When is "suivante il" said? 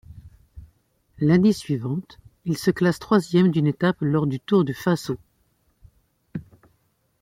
1.53-2.57